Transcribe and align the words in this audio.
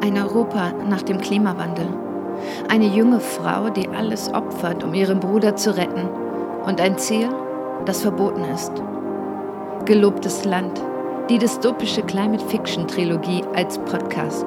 Ein 0.00 0.16
Europa 0.16 0.72
nach 0.72 1.02
dem 1.02 1.20
Klimawandel. 1.20 1.88
Eine 2.68 2.86
junge 2.86 3.20
Frau, 3.20 3.70
die 3.70 3.88
alles 3.88 4.32
opfert, 4.32 4.84
um 4.84 4.94
ihren 4.94 5.20
Bruder 5.20 5.56
zu 5.56 5.76
retten. 5.76 6.08
Und 6.64 6.80
ein 6.80 6.98
Ziel, 6.98 7.28
das 7.84 8.02
verboten 8.02 8.44
ist. 8.44 8.72
Gelobtes 9.84 10.44
Land. 10.44 10.80
Die 11.30 11.38
dystopische 11.38 12.02
Climate 12.02 12.44
Fiction 12.46 12.86
Trilogie 12.86 13.42
als 13.54 13.78
Podcast. 13.78 14.46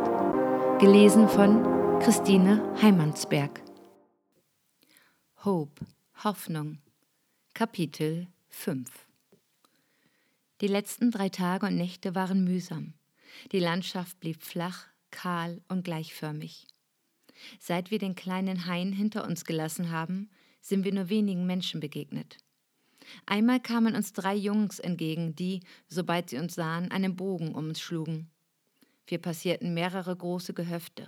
Gelesen 0.79 1.27
von 1.27 1.63
Christine 1.99 2.61
Heimansberg. 2.81 3.61
Hope, 5.43 5.85
Hoffnung. 6.23 6.79
Kapitel 7.53 8.27
5 8.49 8.89
Die 10.61 10.67
letzten 10.67 11.11
drei 11.11 11.29
Tage 11.29 11.65
und 11.65 11.75
Nächte 11.75 12.15
waren 12.15 12.43
mühsam. 12.43 12.93
Die 13.51 13.59
Landschaft 13.59 14.19
blieb 14.19 14.43
flach, 14.43 14.87
kahl 15.21 15.61
und 15.67 15.83
gleichförmig. 15.83 16.65
Seit 17.59 17.91
wir 17.91 17.99
den 17.99 18.15
kleinen 18.15 18.65
Hain 18.65 18.91
hinter 18.91 19.23
uns 19.23 19.45
gelassen 19.45 19.91
haben, 19.91 20.31
sind 20.61 20.83
wir 20.83 20.91
nur 20.91 21.09
wenigen 21.09 21.45
Menschen 21.45 21.79
begegnet. 21.79 22.39
Einmal 23.27 23.59
kamen 23.59 23.95
uns 23.95 24.13
drei 24.13 24.33
Jungs 24.33 24.79
entgegen, 24.79 25.35
die, 25.35 25.61
sobald 25.87 26.31
sie 26.31 26.39
uns 26.39 26.55
sahen, 26.55 26.89
einen 26.89 27.15
Bogen 27.15 27.53
um 27.53 27.65
uns 27.65 27.79
schlugen. 27.79 28.31
Wir 29.05 29.19
passierten 29.19 29.75
mehrere 29.75 30.15
große 30.15 30.55
Gehöfte. 30.55 31.07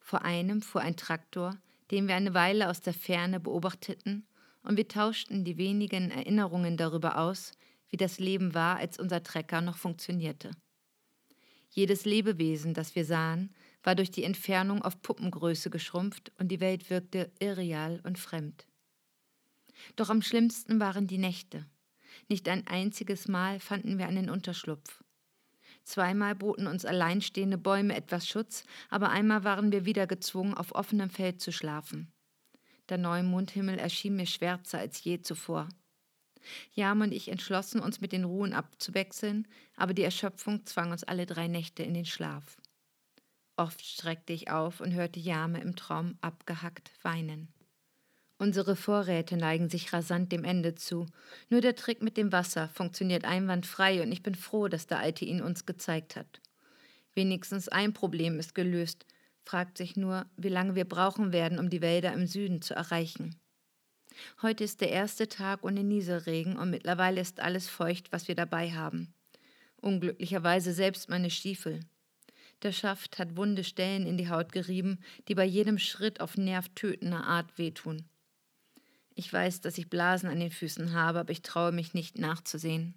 Vor 0.00 0.22
einem 0.22 0.60
fuhr 0.60 0.80
ein 0.80 0.96
Traktor, 0.96 1.56
den 1.92 2.08
wir 2.08 2.16
eine 2.16 2.34
Weile 2.34 2.68
aus 2.68 2.80
der 2.80 2.94
Ferne 2.94 3.38
beobachteten, 3.38 4.26
und 4.64 4.76
wir 4.76 4.88
tauschten 4.88 5.44
die 5.44 5.58
wenigen 5.58 6.10
Erinnerungen 6.10 6.76
darüber 6.76 7.18
aus, 7.18 7.52
wie 7.88 7.96
das 7.96 8.18
Leben 8.18 8.54
war, 8.54 8.78
als 8.78 8.98
unser 8.98 9.22
Trecker 9.22 9.60
noch 9.60 9.76
funktionierte. 9.76 10.50
Jedes 11.70 12.04
Lebewesen, 12.04 12.74
das 12.74 12.94
wir 12.94 13.04
sahen, 13.04 13.54
war 13.82 13.94
durch 13.94 14.10
die 14.10 14.24
Entfernung 14.24 14.82
auf 14.82 15.00
Puppengröße 15.02 15.70
geschrumpft 15.70 16.32
und 16.38 16.48
die 16.48 16.60
Welt 16.60 16.90
wirkte 16.90 17.30
irreal 17.38 18.00
und 18.04 18.18
fremd. 18.18 18.66
Doch 19.96 20.10
am 20.10 20.22
schlimmsten 20.22 20.80
waren 20.80 21.06
die 21.06 21.18
Nächte. 21.18 21.66
Nicht 22.28 22.48
ein 22.48 22.66
einziges 22.66 23.28
Mal 23.28 23.60
fanden 23.60 23.98
wir 23.98 24.06
einen 24.06 24.30
Unterschlupf. 24.30 25.02
Zweimal 25.84 26.34
boten 26.34 26.66
uns 26.66 26.84
alleinstehende 26.84 27.56
Bäume 27.56 27.96
etwas 27.96 28.28
Schutz, 28.28 28.64
aber 28.90 29.10
einmal 29.10 29.44
waren 29.44 29.72
wir 29.72 29.84
wieder 29.84 30.06
gezwungen, 30.06 30.54
auf 30.54 30.74
offenem 30.74 31.08
Feld 31.08 31.40
zu 31.40 31.52
schlafen. 31.52 32.12
Der 32.88 32.98
neue 32.98 33.22
Mondhimmel 33.22 33.78
erschien 33.78 34.16
mir 34.16 34.26
schwärzer 34.26 34.78
als 34.78 35.02
je 35.02 35.20
zuvor. 35.20 35.68
Jam 36.74 37.00
und 37.00 37.12
ich 37.12 37.28
entschlossen 37.28 37.80
uns 37.80 38.00
mit 38.00 38.12
den 38.12 38.24
Ruhen 38.24 38.52
abzuwechseln, 38.52 39.46
aber 39.76 39.94
die 39.94 40.02
Erschöpfung 40.02 40.64
zwang 40.66 40.90
uns 40.90 41.04
alle 41.04 41.26
drei 41.26 41.48
Nächte 41.48 41.82
in 41.82 41.94
den 41.94 42.06
Schlaf. 42.06 42.56
Oft 43.56 43.84
streckte 43.84 44.32
ich 44.32 44.50
auf 44.50 44.80
und 44.80 44.94
hörte 44.94 45.18
Jame 45.18 45.60
im 45.60 45.74
Traum 45.74 46.16
abgehackt 46.20 46.92
weinen. 47.02 47.48
Unsere 48.38 48.76
Vorräte 48.76 49.36
neigen 49.36 49.68
sich 49.68 49.92
rasant 49.92 50.30
dem 50.30 50.44
Ende 50.44 50.76
zu. 50.76 51.06
Nur 51.50 51.60
der 51.60 51.74
Trick 51.74 52.02
mit 52.02 52.16
dem 52.16 52.30
Wasser 52.30 52.68
funktioniert 52.68 53.24
einwandfrei 53.24 54.00
und 54.00 54.12
ich 54.12 54.22
bin 54.22 54.36
froh, 54.36 54.68
dass 54.68 54.86
der 54.86 55.00
Alte 55.00 55.24
ihn 55.24 55.42
uns 55.42 55.66
gezeigt 55.66 56.14
hat. 56.14 56.40
Wenigstens 57.14 57.68
ein 57.68 57.92
Problem 57.92 58.38
ist 58.38 58.54
gelöst, 58.54 59.06
fragt 59.44 59.76
sich 59.76 59.96
nur, 59.96 60.26
wie 60.36 60.50
lange 60.50 60.76
wir 60.76 60.84
brauchen 60.84 61.32
werden, 61.32 61.58
um 61.58 61.68
die 61.68 61.80
Wälder 61.80 62.12
im 62.12 62.28
Süden 62.28 62.62
zu 62.62 62.74
erreichen. 62.74 63.40
Heute 64.42 64.64
ist 64.64 64.80
der 64.80 64.90
erste 64.90 65.28
Tag 65.28 65.64
ohne 65.64 65.84
Nieselregen 65.84 66.56
und 66.56 66.70
mittlerweile 66.70 67.20
ist 67.20 67.40
alles 67.40 67.68
feucht, 67.68 68.12
was 68.12 68.28
wir 68.28 68.34
dabei 68.34 68.72
haben. 68.72 69.12
Unglücklicherweise 69.80 70.72
selbst 70.72 71.08
meine 71.08 71.30
Stiefel. 71.30 71.80
Der 72.62 72.72
Schaft 72.72 73.18
hat 73.18 73.36
wunde 73.36 73.62
Stellen 73.62 74.06
in 74.06 74.16
die 74.16 74.28
Haut 74.28 74.52
gerieben, 74.52 74.98
die 75.28 75.34
bei 75.34 75.44
jedem 75.44 75.78
Schritt 75.78 76.20
auf 76.20 76.36
nervtötender 76.36 77.24
Art 77.24 77.56
wehtun. 77.56 78.04
Ich 79.14 79.32
weiß, 79.32 79.60
dass 79.60 79.78
ich 79.78 79.90
Blasen 79.90 80.28
an 80.28 80.40
den 80.40 80.50
Füßen 80.50 80.92
habe, 80.92 81.20
aber 81.20 81.30
ich 81.30 81.42
traue 81.42 81.72
mich 81.72 81.94
nicht 81.94 82.18
nachzusehen. 82.18 82.94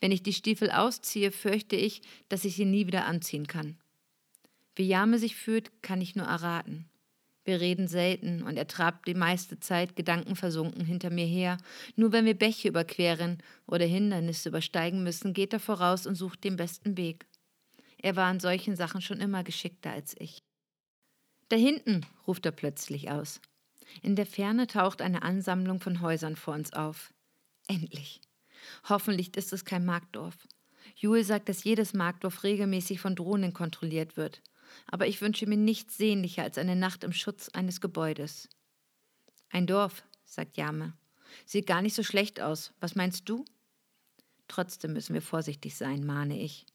Wenn 0.00 0.12
ich 0.12 0.22
die 0.22 0.32
Stiefel 0.32 0.70
ausziehe, 0.70 1.30
fürchte 1.30 1.76
ich, 1.76 2.02
dass 2.28 2.44
ich 2.44 2.56
sie 2.56 2.64
nie 2.64 2.86
wieder 2.86 3.06
anziehen 3.06 3.46
kann. 3.46 3.76
Wie 4.74 4.86
Jame 4.86 5.18
sich 5.18 5.36
fühlt, 5.36 5.82
kann 5.82 6.00
ich 6.00 6.16
nur 6.16 6.26
erraten. 6.26 6.88
Wir 7.48 7.62
reden 7.62 7.88
selten 7.88 8.42
und 8.42 8.58
er 8.58 8.66
trabt 8.66 9.08
die 9.08 9.14
meiste 9.14 9.58
Zeit 9.58 9.96
gedankenversunken 9.96 10.84
hinter 10.84 11.08
mir 11.08 11.24
her. 11.24 11.56
Nur 11.96 12.12
wenn 12.12 12.26
wir 12.26 12.34
Bäche 12.34 12.68
überqueren 12.68 13.38
oder 13.66 13.86
Hindernisse 13.86 14.50
übersteigen 14.50 15.02
müssen, 15.02 15.32
geht 15.32 15.54
er 15.54 15.58
voraus 15.58 16.06
und 16.06 16.14
sucht 16.14 16.44
den 16.44 16.56
besten 16.56 16.98
Weg. 16.98 17.26
Er 17.96 18.16
war 18.16 18.30
in 18.30 18.38
solchen 18.38 18.76
Sachen 18.76 19.00
schon 19.00 19.18
immer 19.22 19.44
geschickter 19.44 19.90
als 19.90 20.14
ich. 20.18 20.42
Da 21.48 21.56
hinten, 21.56 22.04
ruft 22.26 22.44
er 22.44 22.52
plötzlich 22.52 23.10
aus. 23.10 23.40
In 24.02 24.14
der 24.14 24.26
Ferne 24.26 24.66
taucht 24.66 25.00
eine 25.00 25.22
Ansammlung 25.22 25.80
von 25.80 26.02
Häusern 26.02 26.36
vor 26.36 26.52
uns 26.52 26.74
auf. 26.74 27.14
Endlich. 27.66 28.20
Hoffentlich 28.90 29.34
ist 29.38 29.54
es 29.54 29.64
kein 29.64 29.86
Marktdorf. 29.86 30.36
Jule 30.96 31.24
sagt, 31.24 31.48
dass 31.48 31.64
jedes 31.64 31.94
Marktdorf 31.94 32.44
regelmäßig 32.44 33.00
von 33.00 33.16
Drohnen 33.16 33.54
kontrolliert 33.54 34.18
wird 34.18 34.42
aber 34.86 35.06
ich 35.06 35.20
wünsche 35.20 35.46
mir 35.46 35.56
nichts 35.56 35.96
sehnlicher 35.96 36.42
als 36.42 36.58
eine 36.58 36.76
Nacht 36.76 37.04
im 37.04 37.12
Schutz 37.12 37.48
eines 37.50 37.80
Gebäudes. 37.80 38.48
Ein 39.50 39.66
Dorf, 39.66 40.04
sagt 40.24 40.56
Jame. 40.56 40.92
Sieht 41.44 41.66
gar 41.66 41.82
nicht 41.82 41.94
so 41.94 42.02
schlecht 42.02 42.40
aus. 42.40 42.72
Was 42.80 42.94
meinst 42.94 43.28
du? 43.28 43.44
Trotzdem 44.46 44.94
müssen 44.94 45.14
wir 45.14 45.22
vorsichtig 45.22 45.76
sein, 45.76 46.04
mahne 46.04 46.40
ich. 46.40 46.66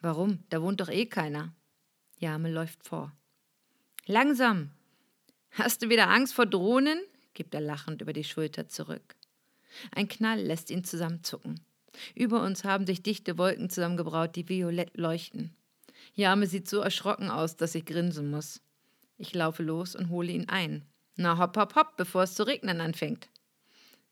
Warum? 0.00 0.44
Da 0.48 0.62
wohnt 0.62 0.80
doch 0.80 0.88
eh 0.88 1.06
keiner. 1.06 1.54
Jame 2.18 2.50
läuft 2.50 2.86
vor. 2.86 3.12
Langsam! 4.06 4.70
Hast 5.52 5.82
du 5.82 5.88
wieder 5.88 6.08
Angst 6.08 6.34
vor 6.34 6.46
Drohnen? 6.46 7.00
gibt 7.34 7.54
er 7.54 7.60
lachend 7.60 8.02
über 8.02 8.12
die 8.12 8.24
Schulter 8.24 8.68
zurück. 8.68 9.16
Ein 9.92 10.08
Knall 10.08 10.40
lässt 10.40 10.70
ihn 10.70 10.84
zusammenzucken. 10.84 11.60
Über 12.14 12.42
uns 12.42 12.64
haben 12.64 12.86
sich 12.86 13.02
dichte 13.02 13.38
Wolken 13.38 13.70
zusammengebraut, 13.70 14.36
die 14.36 14.48
violett 14.48 14.96
leuchten. 14.96 15.54
Jame 16.14 16.46
sieht 16.46 16.68
so 16.68 16.80
erschrocken 16.80 17.30
aus, 17.30 17.56
dass 17.56 17.74
ich 17.74 17.84
grinsen 17.84 18.30
muss. 18.30 18.60
Ich 19.16 19.34
laufe 19.34 19.62
los 19.62 19.94
und 19.94 20.10
hole 20.10 20.32
ihn 20.32 20.48
ein. 20.48 20.84
Na 21.16 21.38
hopp, 21.38 21.56
hopp, 21.56 21.74
hopp, 21.74 21.96
bevor 21.96 22.22
es 22.22 22.34
zu 22.34 22.46
regnen 22.46 22.80
anfängt. 22.80 23.28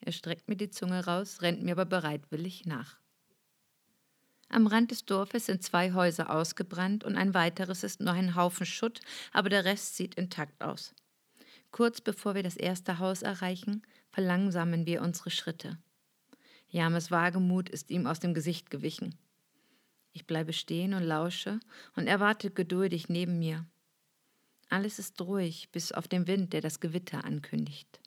Er 0.01 0.13
streckt 0.13 0.49
mir 0.49 0.57
die 0.57 0.71
Zunge 0.71 1.05
raus, 1.07 1.43
rennt 1.43 1.63
mir 1.63 1.73
aber 1.73 1.87
bereitwillig 1.87 2.67
nach. 2.67 2.99
Am 4.49 4.67
Rand 4.67 4.91
des 4.91 5.05
Dorfes 5.05 5.47
sind 5.47 5.63
zwei 5.63 5.93
Häuser 5.93 6.31
ausgebrannt 6.31 7.05
und 7.05 7.17
ein 7.17 7.35
weiteres 7.35 7.83
ist 7.83 8.01
nur 8.01 8.13
ein 8.13 8.37
Haufen 8.37 8.67
Schutt, 8.67 9.01
aber 9.33 9.49
der 9.49 9.65
Rest 9.65 9.97
sieht 9.97 10.15
intakt 10.15 10.63
aus. 10.63 10.95
Kurz 11.73 12.01
bevor 12.01 12.35
wir 12.35 12.43
das 12.43 12.57
erste 12.57 12.99
Haus 12.99 13.23
erreichen, 13.23 13.83
verlangsamen 14.11 14.87
wir 14.87 15.03
unsere 15.03 15.31
Schritte. 15.31 15.79
James 16.69 17.11
Wagemut 17.11 17.69
ist 17.69 17.91
ihm 17.91 18.07
aus 18.07 18.21
dem 18.21 18.35
Gesicht 18.35 18.71
gewichen. 18.71 19.15
Ich 20.17 20.27
bleibe 20.27 20.55
stehen 20.55 20.95
und 20.95 21.03
lausche 21.03 21.61
und 21.95 22.07
erwarte 22.07 22.51
geduldig 22.51 23.11
neben 23.11 23.39
mir. 23.39 23.67
Alles 24.71 24.99
ist 24.99 25.21
ruhig, 25.21 25.69
bis 25.73 25.93
auf 25.93 26.09
den 26.09 26.27
Wind, 26.27 26.55
der 26.55 26.63
das 26.63 26.81
Gewitter 26.81 27.27
ankündigt. 27.27 28.01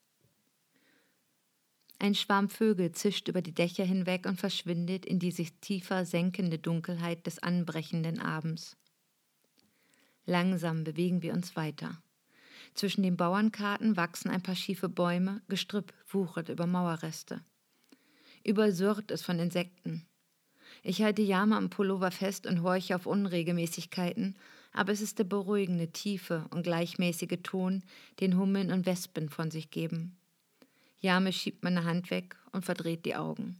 Ein 2.00 2.16
Schwarm 2.16 2.50
Vögel 2.50 2.94
zischt 2.94 3.28
über 3.28 3.44
die 3.44 3.54
Dächer 3.54 3.86
hinweg 3.86 4.26
und 4.26 4.40
verschwindet 4.40 5.06
in 5.06 5.20
die 5.20 5.30
sich 5.30 5.54
tiefer 5.62 6.04
senkende 6.04 6.58
Dunkelheit 6.58 7.28
des 7.28 7.38
anbrechenden 7.38 8.18
Abends. 8.18 8.76
Langsam 10.26 10.84
bewegen 10.84 11.22
wir 11.22 11.34
uns 11.34 11.56
weiter. 11.56 12.02
Zwischen 12.74 13.04
den 13.04 13.18
Bauernkarten 13.18 13.98
wachsen 13.98 14.32
ein 14.32 14.42
paar 14.42 14.56
schiefe 14.56 14.90
Bäume, 14.90 15.44
Gestrüpp 15.48 15.94
wuchert 16.08 16.50
über 16.50 16.66
Mauerreste. 16.66 17.46
Übersürrt 18.44 19.12
es 19.12 19.22
von 19.22 19.38
Insekten. 19.38 20.09
Ich 20.84 21.02
halte 21.02 21.22
Yama 21.22 21.58
am 21.58 21.70
Pullover 21.70 22.12
fest 22.12 22.48
und 22.48 22.64
horche 22.64 22.96
auf 22.96 23.06
Unregelmäßigkeiten, 23.06 24.36
aber 24.72 24.92
es 24.92 25.02
ist 25.02 25.20
der 25.20 25.24
beruhigende, 25.26 25.88
tiefe 25.88 26.46
und 26.52 26.64
gleichmäßige 26.64 27.40
Ton, 27.44 27.84
den 28.20 28.38
Hummeln 28.38 28.72
und 28.72 28.86
Wespen 28.86 29.30
von 29.30 29.52
sich 29.52 29.72
geben. 29.72 30.18
Jame 31.00 31.34
schiebt 31.34 31.64
meine 31.64 31.86
Hand 31.86 32.12
weg 32.12 32.36
und 32.52 32.66
verdreht 32.66 33.06
die 33.06 33.16
Augen. 33.16 33.60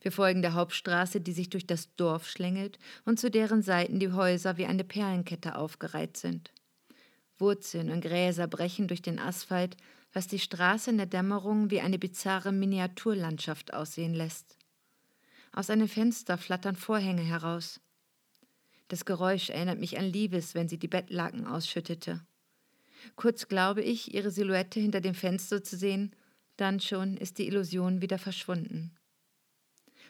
Wir 0.00 0.12
folgen 0.12 0.40
der 0.40 0.54
Hauptstraße, 0.54 1.20
die 1.20 1.32
sich 1.32 1.50
durch 1.50 1.66
das 1.66 1.94
Dorf 1.96 2.26
schlängelt 2.28 2.78
und 3.04 3.20
zu 3.20 3.30
deren 3.30 3.62
Seiten 3.62 3.98
die 3.98 4.12
Häuser 4.12 4.56
wie 4.56 4.66
eine 4.66 4.84
Perlenkette 4.84 5.56
aufgereiht 5.56 6.16
sind. 6.16 6.52
Wurzeln 7.38 7.90
und 7.90 8.00
Gräser 8.00 8.46
brechen 8.46 8.88
durch 8.88 9.02
den 9.02 9.18
Asphalt, 9.18 9.76
was 10.12 10.26
die 10.26 10.38
Straße 10.38 10.90
in 10.90 10.96
der 10.96 11.06
Dämmerung 11.06 11.70
wie 11.70 11.80
eine 11.80 11.98
bizarre 11.98 12.52
Miniaturlandschaft 12.52 13.74
aussehen 13.74 14.14
lässt. 14.14 14.59
Aus 15.52 15.70
einem 15.70 15.88
Fenster 15.88 16.38
flattern 16.38 16.76
Vorhänge 16.76 17.22
heraus. 17.22 17.80
Das 18.88 19.04
Geräusch 19.04 19.50
erinnert 19.50 19.78
mich 19.78 19.98
an 19.98 20.04
Liebes, 20.04 20.54
wenn 20.54 20.68
sie 20.68 20.78
die 20.78 20.88
Bettlaken 20.88 21.46
ausschüttete. 21.46 22.20
Kurz 23.16 23.48
glaube 23.48 23.82
ich, 23.82 24.14
ihre 24.14 24.30
Silhouette 24.30 24.80
hinter 24.80 25.00
dem 25.00 25.14
Fenster 25.14 25.62
zu 25.62 25.76
sehen, 25.76 26.14
dann 26.56 26.80
schon 26.80 27.16
ist 27.16 27.38
die 27.38 27.46
Illusion 27.46 28.02
wieder 28.02 28.18
verschwunden. 28.18 28.94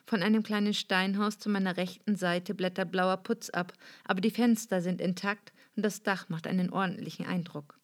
Von 0.06 0.22
einem 0.22 0.42
kleinen 0.42 0.74
Steinhaus 0.74 1.38
zu 1.38 1.48
meiner 1.48 1.76
rechten 1.76 2.16
Seite 2.16 2.54
blättert 2.54 2.90
blauer 2.90 3.18
Putz 3.18 3.50
ab, 3.50 3.72
aber 4.04 4.20
die 4.20 4.30
Fenster 4.30 4.82
sind 4.82 5.00
intakt 5.00 5.52
und 5.76 5.84
das 5.84 6.02
Dach 6.02 6.28
macht 6.28 6.46
einen 6.46 6.70
ordentlichen 6.70 7.26
Eindruck. 7.26 7.78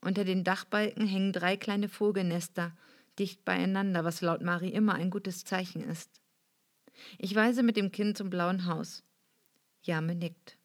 Unter 0.00 0.24
den 0.24 0.44
Dachbalken 0.44 1.06
hängen 1.06 1.32
drei 1.32 1.56
kleine 1.56 1.88
Vogelnester, 1.88 2.76
dicht 3.18 3.44
beieinander, 3.44 4.04
was 4.04 4.20
laut 4.20 4.42
Marie 4.42 4.72
immer 4.72 4.94
ein 4.94 5.10
gutes 5.10 5.44
Zeichen 5.44 5.82
ist. 5.82 6.20
Ich 7.18 7.34
weise 7.34 7.62
mit 7.62 7.76
dem 7.76 7.92
Kind 7.92 8.18
zum 8.18 8.30
blauen 8.30 8.66
Haus. 8.66 9.02
Jame 9.82 10.14
nickt. 10.14 10.58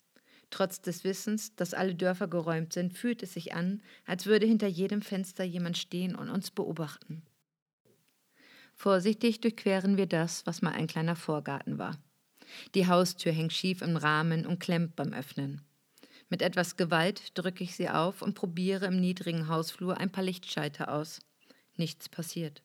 Trotz 0.49 0.81
des 0.81 1.03
Wissens, 1.03 1.55
dass 1.55 1.73
alle 1.73 1.95
Dörfer 1.95 2.27
geräumt 2.27 2.73
sind, 2.73 2.93
fühlt 2.93 3.21
es 3.21 3.33
sich 3.33 3.53
an, 3.53 3.83
als 4.05 4.25
würde 4.25 4.45
hinter 4.45 4.67
jedem 4.67 5.01
Fenster 5.01 5.43
jemand 5.43 5.77
stehen 5.77 6.15
und 6.15 6.29
uns 6.29 6.49
beobachten. 6.49 7.23
Vorsichtig 8.75 9.41
durchqueren 9.41 9.97
wir 9.97 10.07
das, 10.07 10.45
was 10.45 10.61
mal 10.61 10.71
ein 10.71 10.87
kleiner 10.87 11.15
Vorgarten 11.15 11.77
war. 11.77 12.01
Die 12.73 12.87
Haustür 12.87 13.31
hängt 13.31 13.53
schief 13.53 13.81
im 13.81 13.97
Rahmen 13.97 14.45
und 14.45 14.59
klemmt 14.59 14.95
beim 14.95 15.13
Öffnen. 15.13 15.61
Mit 16.29 16.41
etwas 16.41 16.77
Gewalt 16.77 17.37
drücke 17.37 17.63
ich 17.63 17.75
sie 17.75 17.89
auf 17.89 18.21
und 18.21 18.35
probiere 18.35 18.85
im 18.85 18.99
niedrigen 18.99 19.47
Hausflur 19.47 19.97
ein 19.97 20.11
paar 20.11 20.23
Lichtschalter 20.23 20.93
aus. 20.93 21.19
Nichts 21.75 22.07
passiert. 22.07 22.63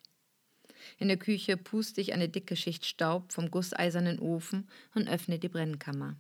In 0.99 1.09
der 1.09 1.17
Küche 1.17 1.57
puste 1.57 2.01
ich 2.01 2.13
eine 2.13 2.29
dicke 2.29 2.57
Schicht 2.57 2.85
Staub 2.85 3.33
vom 3.33 3.51
gusseisernen 3.51 4.19
Ofen 4.19 4.69
und 4.95 5.09
öffne 5.09 5.39
die 5.39 5.49
Brennkammer. 5.49 6.17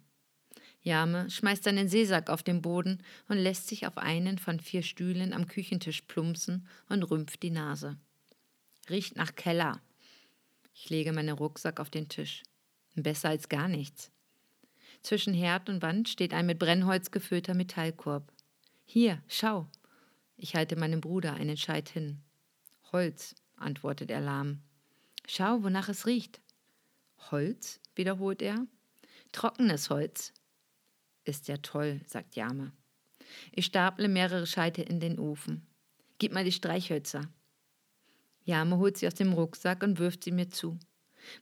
Jame 0.83 1.31
schmeißt 1.31 1.65
seinen 1.65 1.89
Seesack 1.89 2.29
auf 2.29 2.43
den 2.43 2.61
Boden 2.61 3.03
und 3.29 3.39
lässt 3.39 3.69
sich 3.69 3.87
auf 3.87 3.97
einen 3.97 4.39
von 4.39 4.61
vier 4.61 4.83
Stühlen 4.83 5.33
am 5.33 5.49
Küchentisch 5.49 6.03
plumpsen 6.03 6.69
und 6.89 7.03
rümpft 7.03 7.43
die 7.43 7.51
Nase. 7.51 7.97
Riecht 8.91 9.17
nach 9.17 9.35
Keller. 9.35 9.81
Ich 10.75 10.91
lege 10.91 11.13
meinen 11.13 11.37
Rucksack 11.37 11.81
auf 11.81 11.89
den 11.89 12.09
Tisch. 12.09 12.43
Besser 12.95 13.31
als 13.31 13.49
gar 13.49 13.69
nichts. 13.69 14.11
Zwischen 15.03 15.33
Herd 15.33 15.69
und 15.69 15.81
Wand 15.83 16.09
steht 16.09 16.35
ein 16.35 16.47
mit 16.47 16.59
Brennholz 16.59 17.11
gefüllter 17.11 17.55
Metallkorb. 17.55 18.31
Hier, 18.85 19.23
schau. 19.27 19.67
Ich 20.37 20.55
halte 20.55 20.77
meinem 20.77 21.01
Bruder 21.01 21.35
einen 21.35 21.57
Scheit 21.57 21.89
hin. 21.89 22.21
Holz, 22.93 23.35
antwortet 23.57 24.11
er 24.11 24.21
lahm. 24.21 24.61
Schau, 25.27 25.63
wonach 25.63 25.89
es 25.89 26.07
riecht. 26.07 26.41
Holz, 27.31 27.81
wiederholt 27.95 28.43
er. 28.43 28.67
Trockenes 29.33 29.91
Holz, 29.91 30.33
ist 31.25 31.49
ja 31.49 31.57
toll, 31.59 32.01
sagt 32.07 32.37
Jame. 32.37 32.73
Ich 33.53 33.67
staple 33.67 34.09
mehrere 34.09 34.47
Scheite 34.47 34.83
in 34.83 35.01
den 35.01 35.19
Ofen. 35.19 35.67
Gib 36.19 36.33
mal 36.33 36.45
die 36.45 36.53
Streichhölzer. 36.53 37.23
Jame 38.45 38.77
holt 38.77 38.99
sie 38.99 39.07
aus 39.07 39.15
dem 39.15 39.33
Rucksack 39.33 39.83
und 39.83 39.99
wirft 39.99 40.25
sie 40.25 40.33
mir 40.33 40.51
zu. 40.51 40.79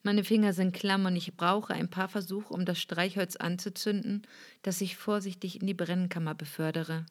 Meine 0.05 0.23
Finger 0.23 0.53
sind 0.53 0.73
klamm 0.73 1.06
und 1.06 1.17
ich 1.17 1.37
brauche 1.37 1.75
ein 1.75 1.91
paar 1.91 2.08
Versuche, 2.08 2.55
um 2.55 2.65
das 2.65 2.81
Streichholz 2.81 3.35
anzuzünden, 3.35 4.23
das 4.62 4.81
ich 4.81 4.97
vorsichtig 4.97 5.61
in 5.61 5.67
die 5.67 5.75
Brennkammer 5.75 6.37
befördere. 6.37 7.05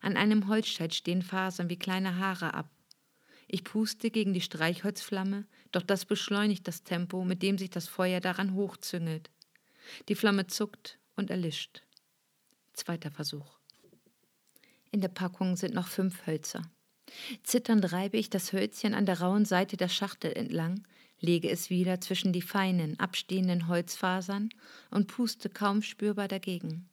An 0.00 0.16
einem 0.16 0.46
Holzscheit 0.48 0.94
stehen 0.94 1.22
Fasern 1.22 1.68
wie 1.68 1.78
kleine 1.78 2.18
Haare 2.18 2.54
ab. 2.54 2.70
Ich 3.48 3.64
puste 3.64 4.10
gegen 4.10 4.32
die 4.32 4.40
Streichholzflamme, 4.40 5.46
doch 5.72 5.82
das 5.82 6.04
beschleunigt 6.04 6.66
das 6.66 6.82
Tempo, 6.82 7.24
mit 7.24 7.42
dem 7.42 7.58
sich 7.58 7.70
das 7.70 7.86
Feuer 7.86 8.20
daran 8.20 8.54
hochzüngelt. 8.54 9.30
Die 10.08 10.16
Flamme 10.16 10.46
zuckt 10.46 10.98
und 11.14 11.30
erlischt. 11.30 11.82
Zweiter 12.72 13.10
Versuch. 13.10 13.58
In 14.90 15.00
der 15.00 15.08
Packung 15.08 15.56
sind 15.56 15.74
noch 15.74 15.86
fünf 15.86 16.26
Hölzer. 16.26 16.62
Zitternd 17.44 17.92
reibe 17.92 18.16
ich 18.16 18.30
das 18.30 18.52
Hölzchen 18.52 18.94
an 18.94 19.06
der 19.06 19.20
rauen 19.20 19.44
Seite 19.44 19.76
der 19.76 19.88
Schachtel 19.88 20.32
entlang, 20.32 20.82
lege 21.20 21.48
es 21.48 21.70
wieder 21.70 22.00
zwischen 22.00 22.32
die 22.32 22.42
feinen, 22.42 22.98
abstehenden 22.98 23.68
Holzfasern 23.68 24.48
und 24.90 25.06
puste 25.06 25.48
kaum 25.48 25.82
spürbar 25.82 26.28
dagegen. 26.28 26.88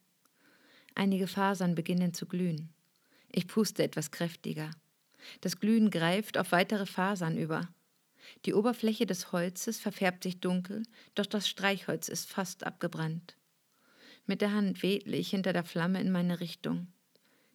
Einige 0.94 1.26
Fasern 1.26 1.74
beginnen 1.74 2.14
zu 2.14 2.26
glühen. 2.26 2.72
Ich 3.32 3.48
puste 3.48 3.82
etwas 3.82 4.12
kräftiger. 4.12 4.70
Das 5.40 5.60
Glühen 5.60 5.90
greift 5.90 6.38
auf 6.38 6.52
weitere 6.52 6.86
Fasern 6.86 7.36
über. 7.36 7.68
Die 8.44 8.54
Oberfläche 8.54 9.06
des 9.06 9.32
Holzes 9.32 9.78
verfärbt 9.78 10.22
sich 10.22 10.40
dunkel, 10.40 10.82
doch 11.14 11.26
das 11.26 11.48
Streichholz 11.48 12.08
ist 12.08 12.30
fast 12.30 12.64
abgebrannt. 12.64 13.36
Mit 14.26 14.40
der 14.40 14.52
Hand 14.52 14.82
wedle 14.82 15.16
ich 15.16 15.30
hinter 15.30 15.52
der 15.52 15.64
Flamme 15.64 16.00
in 16.00 16.10
meine 16.10 16.40
Richtung. 16.40 16.88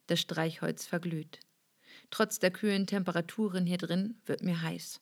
Das 0.06 0.20
Streichholz 0.20 0.86
verglüht. 0.86 1.40
Trotz 2.10 2.38
der 2.38 2.50
kühlen 2.50 2.86
Temperaturen 2.86 3.66
hier 3.66 3.78
drin 3.78 4.20
wird 4.26 4.42
mir 4.42 4.62
heiß. 4.62 5.00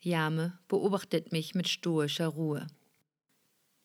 Jame 0.00 0.58
beobachtet 0.68 1.32
mich 1.32 1.54
mit 1.54 1.68
stoischer 1.68 2.28
Ruhe. 2.28 2.66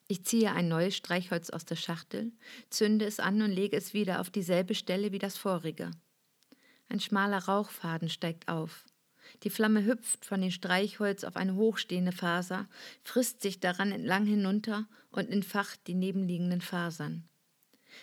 Ich 0.08 0.26
ziehe 0.26 0.52
ein 0.52 0.68
neues 0.68 0.96
Streichholz 0.96 1.50
aus 1.50 1.66
der 1.66 1.76
Schachtel, 1.76 2.34
zünde 2.70 3.06
es 3.06 3.20
an 3.20 3.42
und 3.42 3.52
lege 3.52 3.76
es 3.76 3.94
wieder 3.94 4.20
auf 4.20 4.30
dieselbe 4.30 4.76
Stelle 4.76 5.12
wie 5.12 5.20
das 5.20 5.38
vorige. 5.38 5.92
Ein 6.94 7.00
schmaler 7.00 7.40
Rauchfaden 7.40 8.07
steigt 8.07 8.50
auf. 8.50 8.86
Die 9.42 9.50
Flamme 9.50 9.84
hüpft 9.84 10.28
von 10.28 10.42
dem 10.42 10.51
Streichholz 10.51 11.24
auf 11.24 11.38
eine 11.38 11.56
hochstehende 11.56 12.12
Faser, 12.12 12.69
frisst 13.04 13.42
sich 13.42 13.60
daran 13.60 13.92
entlang 13.92 14.28
hinunter 14.28 14.88
und 15.10 15.28
entfacht 15.31 15.88
die 15.88 15.95
nebenliegenden 15.95 16.62
Fasern. 16.62 17.28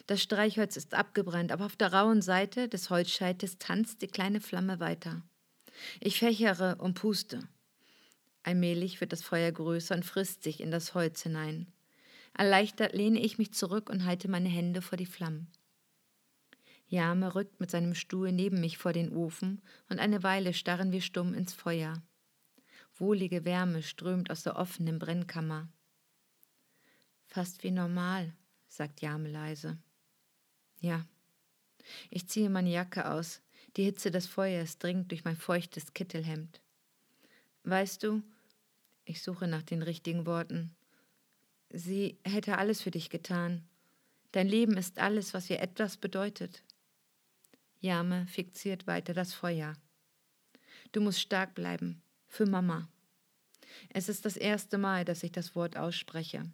Das 0.08 0.20
Streichholz 0.20 0.76
ist 0.76 0.94
abgebrannt, 0.94 1.52
aber 1.52 1.66
auf 1.66 1.76
der 1.76 1.92
rauen 1.92 2.20
Seite 2.20 2.68
des 2.68 2.90
Holzscheites 2.90 3.58
tanzt 3.58 4.02
die 4.02 4.08
kleine 4.08 4.40
Flamme 4.40 4.80
weiter. 4.80 5.22
Ich 6.00 6.18
fächere 6.18 6.74
und 6.80 6.94
puste. 6.94 7.46
Allmählich 8.42 9.00
wird 9.00 9.12
das 9.12 9.22
Feuer 9.22 9.52
größer 9.52 9.94
und 9.94 10.04
frisst 10.04 10.42
sich 10.42 10.60
in 10.60 10.72
das 10.72 10.94
Holz 10.94 11.22
hinein. 11.22 11.68
Erleichtert 12.36 12.92
lehne 12.92 13.20
ich 13.20 13.38
mich 13.38 13.54
zurück 13.54 13.88
und 13.88 14.04
halte 14.04 14.26
meine 14.26 14.48
Hände 14.48 14.82
vor 14.82 14.98
die 14.98 15.06
Flammen. 15.06 15.46
Jame 16.90 17.36
rückt 17.36 17.60
mit 17.60 17.70
seinem 17.70 17.94
Stuhl 17.94 18.32
neben 18.32 18.60
mich 18.60 18.76
vor 18.76 18.92
den 18.92 19.12
Ofen 19.12 19.62
und 19.88 20.00
eine 20.00 20.24
Weile 20.24 20.52
starren 20.52 20.90
wir 20.90 21.00
stumm 21.00 21.34
ins 21.34 21.52
Feuer. 21.52 22.02
Wohlige 22.98 23.44
Wärme 23.44 23.84
strömt 23.84 24.28
aus 24.28 24.42
der 24.42 24.56
offenen 24.56 24.98
Brennkammer. 24.98 25.68
Fast 27.28 27.62
wie 27.62 27.70
normal, 27.70 28.34
sagt 28.66 29.02
Jame 29.02 29.30
leise. 29.30 29.78
Ja. 30.80 31.06
Ich 32.10 32.26
ziehe 32.26 32.50
meine 32.50 32.70
Jacke 32.70 33.08
aus. 33.08 33.40
Die 33.76 33.84
Hitze 33.84 34.10
des 34.10 34.26
Feuers 34.26 34.78
dringt 34.78 35.12
durch 35.12 35.24
mein 35.24 35.36
feuchtes 35.36 35.94
Kittelhemd. 35.94 36.60
Weißt 37.62 38.02
du, 38.02 38.20
ich 39.04 39.22
suche 39.22 39.46
nach 39.46 39.62
den 39.62 39.82
richtigen 39.82 40.26
Worten. 40.26 40.74
Sie 41.70 42.18
hätte 42.24 42.58
alles 42.58 42.82
für 42.82 42.90
dich 42.90 43.10
getan. 43.10 43.64
Dein 44.32 44.48
Leben 44.48 44.76
ist 44.76 44.98
alles, 44.98 45.34
was 45.34 45.48
ihr 45.50 45.60
etwas 45.60 45.96
bedeutet. 45.96 46.64
Jame 47.80 48.26
fixiert 48.26 48.86
weiter 48.86 49.14
das 49.14 49.32
Feuer. 49.32 49.74
Du 50.92 51.00
musst 51.00 51.20
stark 51.20 51.54
bleiben. 51.54 52.02
Für 52.26 52.46
Mama. 52.46 52.88
Es 53.88 54.08
ist 54.08 54.24
das 54.24 54.36
erste 54.36 54.78
Mal, 54.78 55.04
dass 55.04 55.22
ich 55.22 55.32
das 55.32 55.54
Wort 55.56 55.76
ausspreche. 55.76 56.44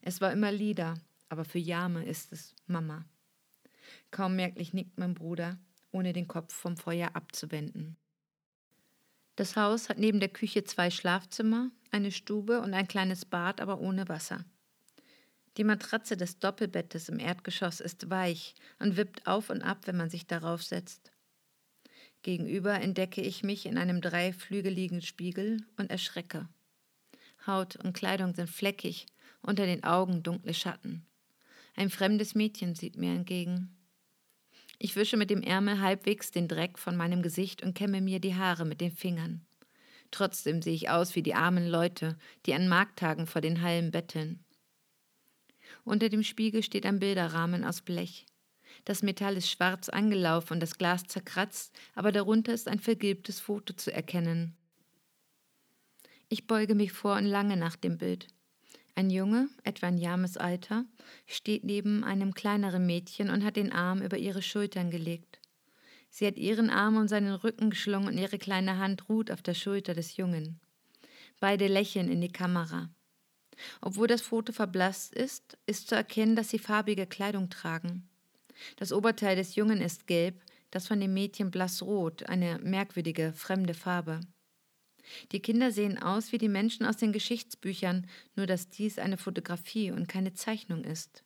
Es 0.00 0.20
war 0.20 0.32
immer 0.32 0.50
Lieder, 0.50 0.94
aber 1.28 1.44
für 1.44 1.58
Jame 1.58 2.04
ist 2.06 2.32
es 2.32 2.54
Mama. 2.66 3.04
Kaum 4.10 4.36
merklich 4.36 4.72
nickt 4.72 4.98
mein 4.98 5.14
Bruder, 5.14 5.58
ohne 5.90 6.12
den 6.12 6.28
Kopf 6.28 6.54
vom 6.54 6.76
Feuer 6.76 7.10
abzuwenden. 7.14 7.96
Das 9.34 9.56
Haus 9.56 9.88
hat 9.88 9.98
neben 9.98 10.20
der 10.20 10.30
Küche 10.30 10.64
zwei 10.64 10.90
Schlafzimmer, 10.90 11.70
eine 11.90 12.12
Stube 12.12 12.60
und 12.60 12.72
ein 12.72 12.88
kleines 12.88 13.24
Bad, 13.24 13.60
aber 13.60 13.80
ohne 13.80 14.08
Wasser. 14.08 14.44
Die 15.56 15.64
Matratze 15.64 16.16
des 16.16 16.38
Doppelbettes 16.38 17.08
im 17.08 17.18
Erdgeschoss 17.18 17.80
ist 17.80 18.10
weich 18.10 18.54
und 18.78 18.96
wippt 18.96 19.26
auf 19.26 19.48
und 19.48 19.62
ab, 19.62 19.86
wenn 19.86 19.96
man 19.96 20.10
sich 20.10 20.26
darauf 20.26 20.62
setzt. 20.62 21.12
Gegenüber 22.22 22.74
entdecke 22.80 23.22
ich 23.22 23.42
mich 23.42 23.66
in 23.66 23.78
einem 23.78 24.00
dreiflügeligen 24.00 25.00
Spiegel 25.00 25.64
und 25.76 25.90
erschrecke. 25.90 26.48
Haut 27.46 27.76
und 27.76 27.94
Kleidung 27.94 28.34
sind 28.34 28.50
fleckig, 28.50 29.06
unter 29.40 29.64
den 29.64 29.84
Augen 29.84 30.22
dunkle 30.22 30.52
Schatten. 30.52 31.06
Ein 31.74 31.90
fremdes 31.90 32.34
Mädchen 32.34 32.74
sieht 32.74 32.96
mir 32.96 33.12
entgegen. 33.12 33.76
Ich 34.78 34.96
wische 34.96 35.16
mit 35.16 35.30
dem 35.30 35.42
Ärmel 35.42 35.80
halbwegs 35.80 36.30
den 36.32 36.48
Dreck 36.48 36.78
von 36.78 36.96
meinem 36.96 37.22
Gesicht 37.22 37.62
und 37.62 37.74
kämme 37.74 38.00
mir 38.00 38.20
die 38.20 38.34
Haare 38.34 38.66
mit 38.66 38.80
den 38.80 38.90
Fingern. 38.90 39.46
Trotzdem 40.10 40.60
sehe 40.60 40.74
ich 40.74 40.90
aus 40.90 41.14
wie 41.14 41.22
die 41.22 41.34
armen 41.34 41.66
Leute, 41.66 42.18
die 42.44 42.54
an 42.54 42.68
Markttagen 42.68 43.26
vor 43.26 43.40
den 43.40 43.62
Hallen 43.62 43.90
betteln. 43.90 44.45
Unter 45.86 46.08
dem 46.08 46.24
Spiegel 46.24 46.64
steht 46.64 46.84
ein 46.84 46.98
Bilderrahmen 46.98 47.64
aus 47.64 47.80
Blech. 47.80 48.26
Das 48.84 49.04
Metall 49.04 49.36
ist 49.36 49.48
schwarz 49.48 49.88
angelaufen 49.88 50.54
und 50.54 50.60
das 50.60 50.78
Glas 50.78 51.04
zerkratzt, 51.04 51.78
aber 51.94 52.10
darunter 52.10 52.52
ist 52.52 52.66
ein 52.66 52.80
vergilbtes 52.80 53.38
Foto 53.38 53.72
zu 53.72 53.92
erkennen. 53.92 54.56
Ich 56.28 56.48
beuge 56.48 56.74
mich 56.74 56.90
vor 56.90 57.14
und 57.14 57.26
lange 57.26 57.56
nach 57.56 57.76
dem 57.76 57.98
Bild. 57.98 58.26
Ein 58.96 59.10
Junge, 59.10 59.48
etwa 59.62 59.86
ein 59.86 59.96
James 59.96 60.36
Alter, 60.36 60.86
steht 61.24 61.62
neben 61.62 62.02
einem 62.02 62.34
kleineren 62.34 62.84
Mädchen 62.84 63.30
und 63.30 63.44
hat 63.44 63.54
den 63.54 63.72
Arm 63.72 64.02
über 64.02 64.18
ihre 64.18 64.42
Schultern 64.42 64.90
gelegt. 64.90 65.38
Sie 66.10 66.26
hat 66.26 66.36
ihren 66.36 66.68
Arm 66.68 66.96
um 66.96 67.06
seinen 67.06 67.32
Rücken 67.32 67.70
geschlungen 67.70 68.08
und 68.08 68.18
ihre 68.18 68.38
kleine 68.38 68.78
Hand 68.78 69.08
ruht 69.08 69.30
auf 69.30 69.40
der 69.40 69.54
Schulter 69.54 69.94
des 69.94 70.16
Jungen. 70.16 70.58
Beide 71.38 71.68
lächeln 71.68 72.10
in 72.10 72.20
die 72.20 72.32
Kamera. 72.32 72.90
Obwohl 73.80 74.06
das 74.06 74.22
Foto 74.22 74.52
verblasst 74.52 75.14
ist, 75.14 75.58
ist 75.66 75.88
zu 75.88 75.94
erkennen, 75.94 76.36
dass 76.36 76.50
sie 76.50 76.58
farbige 76.58 77.06
Kleidung 77.06 77.50
tragen. 77.50 78.08
Das 78.76 78.92
Oberteil 78.92 79.36
des 79.36 79.54
Jungen 79.54 79.80
ist 79.80 80.06
gelb, 80.06 80.42
das 80.70 80.86
von 80.86 81.00
dem 81.00 81.14
Mädchen 81.14 81.50
blassrot, 81.50 82.24
eine 82.24 82.58
merkwürdige, 82.58 83.32
fremde 83.32 83.74
Farbe. 83.74 84.20
Die 85.32 85.40
Kinder 85.40 85.70
sehen 85.70 85.98
aus 85.98 86.32
wie 86.32 86.38
die 86.38 86.48
Menschen 86.48 86.84
aus 86.84 86.96
den 86.96 87.12
Geschichtsbüchern, 87.12 88.06
nur 88.34 88.46
dass 88.46 88.68
dies 88.68 88.98
eine 88.98 89.16
Fotografie 89.16 89.90
und 89.90 90.08
keine 90.08 90.34
Zeichnung 90.34 90.84
ist. 90.84 91.22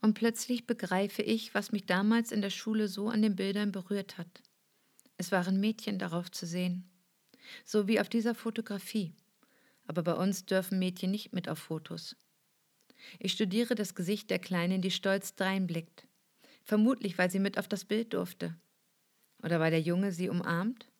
Und 0.00 0.14
plötzlich 0.14 0.66
begreife 0.66 1.22
ich, 1.22 1.54
was 1.54 1.72
mich 1.72 1.86
damals 1.86 2.32
in 2.32 2.40
der 2.40 2.50
Schule 2.50 2.88
so 2.88 3.08
an 3.08 3.22
den 3.22 3.36
Bildern 3.36 3.72
berührt 3.72 4.18
hat. 4.18 4.42
Es 5.18 5.32
waren 5.32 5.60
Mädchen 5.60 5.98
darauf 5.98 6.30
zu 6.30 6.46
sehen, 6.46 6.88
so 7.64 7.88
wie 7.88 8.00
auf 8.00 8.08
dieser 8.08 8.34
Fotografie. 8.34 9.14
Aber 9.86 10.02
bei 10.02 10.14
uns 10.14 10.44
dürfen 10.44 10.78
Mädchen 10.78 11.10
nicht 11.10 11.32
mit 11.32 11.48
auf 11.48 11.58
Fotos. 11.58 12.16
Ich 13.18 13.32
studiere 13.32 13.74
das 13.74 13.94
Gesicht 13.94 14.30
der 14.30 14.38
Kleinen, 14.38 14.82
die 14.82 14.90
stolz 14.90 15.34
dreinblickt. 15.34 16.06
Vermutlich, 16.64 17.16
weil 17.18 17.30
sie 17.30 17.38
mit 17.38 17.58
auf 17.58 17.68
das 17.68 17.84
Bild 17.84 18.14
durfte. 18.14 18.56
Oder 19.42 19.60
weil 19.60 19.70
der 19.70 19.80
Junge 19.80 20.12
sie 20.12 20.28
umarmt? 20.28 20.90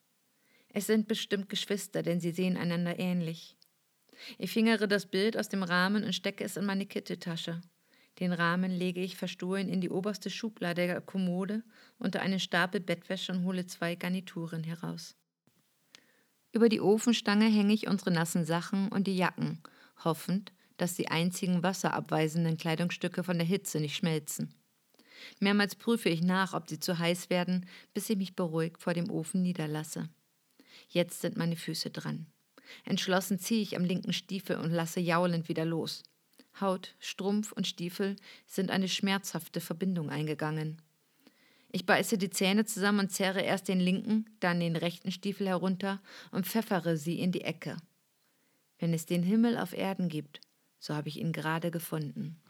Es 0.69 0.87
sind 0.87 1.09
bestimmt 1.09 1.49
Geschwister, 1.49 2.03
denn 2.03 2.21
sie 2.21 2.31
sehen 2.31 2.57
einander 2.57 2.99
ähnlich. 2.99 3.57
Ich 4.39 4.53
fingere 4.53 4.87
das 4.89 5.07
Bild 5.07 5.37
aus 5.37 5.49
dem 5.49 5.63
Rahmen 5.63 6.05
und 6.05 6.15
stecke 6.15 6.45
es 6.45 6.57
in 6.57 6.65
meine 6.65 6.87
Kitteltasche. 6.87 7.61
Den 8.19 8.33
Rahmen 8.33 8.71
lege 8.71 9.01
ich 9.01 9.17
verstohlen 9.17 9.69
in 9.69 9.81
die 9.81 9.91
oberste 9.91 10.31
Schublade 10.31 10.87
der 10.87 11.01
Kommode 11.01 11.63
unter 11.99 12.21
einen 12.21 12.41
Stapel 12.41 12.81
Bettwäsche 12.81 13.33
und 13.33 13.45
hole 13.45 13.67
zwei 13.67 13.95
Garnituren 13.95 14.65
heraus. 14.65 15.17
Über 16.53 16.69
die 16.69 16.81
Ofenstange 16.81 17.47
hänge 17.47 17.75
ich 17.75 17.87
unsere 17.87 18.11
nassen 18.11 18.45
Sachen 18.45 18.89
und 18.89 19.07
die 19.07 19.17
Jacken, 19.17 19.63
hoffend, 20.05 20.53
dass 20.77 20.95
die 20.95 21.09
einzigen 21.09 21.63
wasserabweisenden 21.63 22.57
Kleidungsstücke 22.57 23.25
von 23.25 23.39
der 23.39 23.47
Hitze 23.47 23.81
nicht 23.81 23.97
schmelzen. 23.97 24.55
Mehrmals 25.41 25.75
prüfe 25.75 26.09
ich 26.09 26.23
nach, 26.23 26.55
ob 26.55 26.69
sie 26.69 26.79
zu 26.79 26.99
heiß 26.99 27.31
werden, 27.31 27.67
bis 27.95 28.11
ich 28.11 28.17
mich 28.17 28.37
beruhigt 28.37 28.83
vor 28.83 28.95
dem 28.95 29.11
Ofen 29.11 29.43
niederlasse. 29.43 30.09
Jetzt 30.89 31.21
sind 31.21 31.37
meine 31.37 31.57
Füße 31.57 31.91
dran. 31.91 32.27
Entschlossen 32.85 33.39
ziehe 33.39 33.63
ich 33.63 33.77
am 33.77 33.85
linken 33.85 34.13
Stiefel 34.13 34.57
und 34.57 34.71
lasse 34.71 35.01
jaulend 35.01 35.49
wieder 35.49 35.65
los. 35.65 36.03
Haut, 36.61 36.95
Strumpf 36.99 37.53
und 37.53 37.67
Stiefel 37.67 38.17
sind 38.47 38.71
eine 38.71 38.89
schmerzhafte 38.89 39.61
Verbindung 39.61 40.11
eingegangen. 40.11 40.81
Ich 41.77 41.85
beiße 41.85 42.17
die 42.17 42.31
Zähne 42.31 42.65
zusammen 42.65 43.01
und 43.01 43.13
zerre 43.13 43.43
erst 43.43 43.69
den 43.69 43.81
linken, 43.81 44.25
dann 44.41 44.61
den 44.61 44.77
rechten 44.77 45.13
Stiefel 45.13 45.47
herunter 45.47 46.01
und 46.31 46.47
pfeffere 46.47 46.97
sie 46.97 47.21
in 47.21 47.33
die 47.33 47.43
Ecke. 47.43 47.77
Wenn 48.79 48.95
es 48.95 49.05
den 49.05 49.23
Himmel 49.23 49.59
auf 49.59 49.75
Erden 49.75 50.09
gibt, 50.09 50.41
so 50.79 50.95
habe 50.95 51.11
ich 51.11 51.19
ihn 51.19 51.33
gerade 51.33 51.71
gefunden. 51.71 52.41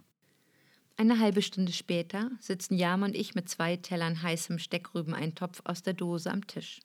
Eine 0.96 1.18
halbe 1.18 1.42
Stunde 1.42 1.72
später 1.72 2.30
sitzen 2.38 2.76
Jama 2.76 3.06
und 3.06 3.16
ich 3.16 3.34
mit 3.34 3.48
zwei 3.48 3.74
Tellern 3.74 4.22
heißem 4.22 4.60
Steckrübeneintopf 4.60 5.60
aus 5.64 5.82
der 5.82 5.94
Dose 5.94 6.30
am 6.30 6.46
Tisch. 6.46 6.78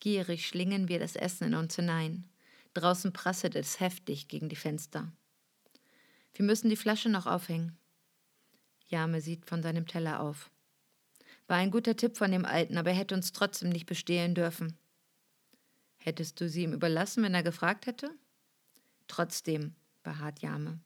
Gierig 0.00 0.46
schlingen 0.46 0.90
wir 0.90 0.98
das 0.98 1.16
Essen 1.16 1.44
in 1.44 1.54
uns 1.54 1.76
hinein. 1.76 2.26
Draußen 2.74 3.14
prasselt 3.14 3.56
es 3.56 3.80
heftig 3.80 4.28
gegen 4.28 4.50
die 4.50 4.54
Fenster. 4.54 5.10
Wir 6.34 6.44
müssen 6.44 6.68
die 6.68 6.76
Flasche 6.76 7.08
noch 7.08 7.24
aufhängen. 7.26 7.78
Jame 8.88 9.22
sieht 9.22 9.46
von 9.46 9.62
seinem 9.62 9.86
Teller 9.86 10.20
auf. 10.20 10.50
War 11.48 11.56
ein 11.56 11.70
guter 11.70 11.96
Tipp 11.96 12.16
von 12.16 12.30
dem 12.30 12.44
Alten, 12.44 12.76
aber 12.76 12.90
er 12.90 12.96
hätte 12.96 13.14
uns 13.14 13.32
trotzdem 13.32 13.70
nicht 13.70 13.86
bestehlen 13.86 14.34
dürfen. 14.34 14.76
Hättest 15.96 16.40
du 16.40 16.48
sie 16.48 16.62
ihm 16.62 16.74
überlassen, 16.74 17.22
wenn 17.24 17.34
er 17.34 17.42
gefragt 17.42 17.86
hätte? 17.86 18.10
Trotzdem, 19.08 19.74
beharrt 20.02 20.40
Jame. 20.40 20.78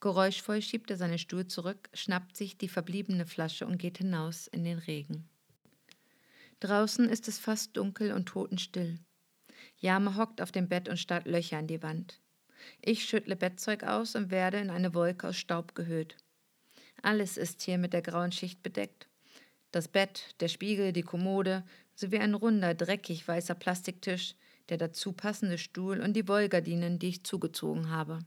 Geräuschvoll 0.00 0.62
schiebt 0.62 0.90
er 0.90 0.96
seinen 0.96 1.18
Stuhl 1.18 1.46
zurück, 1.46 1.88
schnappt 1.94 2.36
sich 2.36 2.58
die 2.58 2.68
verbliebene 2.68 3.26
Flasche 3.26 3.66
und 3.66 3.78
geht 3.78 3.98
hinaus 3.98 4.48
in 4.48 4.64
den 4.64 4.78
Regen. 4.78 5.28
Draußen 6.60 7.08
ist 7.08 7.28
es 7.28 7.38
fast 7.38 7.76
dunkel 7.76 8.12
und 8.12 8.26
totenstill. 8.26 8.98
Jame 9.78 10.16
hockt 10.16 10.40
auf 10.40 10.52
dem 10.52 10.68
Bett 10.68 10.88
und 10.88 10.98
starrt 10.98 11.26
Löcher 11.26 11.58
in 11.58 11.66
die 11.66 11.82
Wand. 11.82 12.20
Ich 12.80 13.04
schüttle 13.04 13.36
Bettzeug 13.36 13.84
aus 13.84 14.14
und 14.14 14.30
werde 14.30 14.58
in 14.58 14.70
eine 14.70 14.94
Wolke 14.94 15.28
aus 15.28 15.36
Staub 15.36 15.74
gehüllt. 15.74 16.16
Alles 17.02 17.36
ist 17.36 17.62
hier 17.62 17.78
mit 17.78 17.92
der 17.92 18.02
grauen 18.02 18.32
Schicht 18.32 18.62
bedeckt. 18.62 19.08
Das 19.74 19.88
Bett, 19.88 20.36
der 20.38 20.46
Spiegel, 20.46 20.92
die 20.92 21.02
Kommode 21.02 21.64
sowie 21.96 22.20
ein 22.20 22.34
runder, 22.34 22.74
dreckig 22.74 23.26
weißer 23.26 23.56
Plastiktisch, 23.56 24.36
der 24.68 24.76
dazu 24.78 25.10
passende 25.10 25.58
Stuhl 25.58 25.98
und 25.98 26.12
die 26.12 26.28
Wollgardinen, 26.28 27.00
die 27.00 27.08
ich 27.08 27.24
zugezogen 27.24 27.90
habe. 27.90 28.20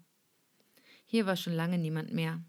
Hier 1.06 1.26
war 1.26 1.38
schon 1.38 1.54
lange 1.54 1.78
niemand 1.78 2.12
mehr. 2.12 2.44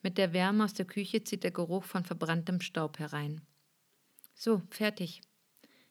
Mit 0.00 0.16
der 0.16 0.32
Wärme 0.32 0.64
aus 0.64 0.72
der 0.72 0.86
Küche 0.86 1.24
zieht 1.24 1.44
der 1.44 1.50
Geruch 1.50 1.84
von 1.84 2.04
verbranntem 2.04 2.62
Staub 2.62 2.98
herein. 2.98 3.42
So, 4.34 4.62
fertig. 4.70 5.20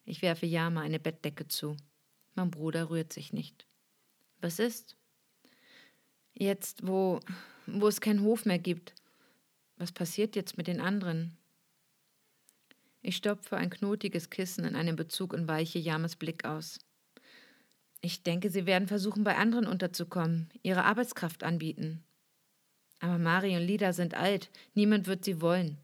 Ich 0.03 0.23
werfe 0.23 0.47
Yama 0.47 0.81
eine 0.81 0.99
Bettdecke 0.99 1.47
zu. 1.47 1.77
Mein 2.33 2.49
Bruder 2.49 2.89
rührt 2.89 3.13
sich 3.13 3.33
nicht. 3.33 3.67
Was 4.41 4.57
ist? 4.57 4.97
Jetzt, 6.33 6.87
wo, 6.87 7.19
wo 7.67 7.87
es 7.87 8.01
keinen 8.01 8.23
Hof 8.23 8.45
mehr 8.45 8.57
gibt. 8.57 8.95
Was 9.77 9.91
passiert 9.91 10.35
jetzt 10.35 10.57
mit 10.57 10.65
den 10.65 10.81
anderen? 10.81 11.37
Ich 13.07 13.17
stopfe 13.17 13.55
ein 13.55 13.69
knotiges 13.69 14.31
Kissen 14.31 14.65
in 14.65 14.75
einen 14.75 14.95
Bezug 14.95 15.31
und 15.31 15.47
weiche 15.47 15.77
Yamas 15.77 16.15
Blick 16.15 16.43
aus. 16.43 16.79
Ich 18.01 18.23
denke, 18.23 18.49
sie 18.49 18.65
werden 18.65 18.87
versuchen, 18.87 19.23
bei 19.23 19.37
anderen 19.37 19.67
unterzukommen, 19.67 20.49
ihre 20.63 20.85
Arbeitskraft 20.85 21.43
anbieten. 21.43 22.03
Aber 22.99 23.19
Mari 23.19 23.55
und 23.55 23.61
Lida 23.61 23.93
sind 23.93 24.15
alt, 24.15 24.49
niemand 24.73 25.05
wird 25.05 25.23
sie 25.23 25.39
wollen. 25.39 25.77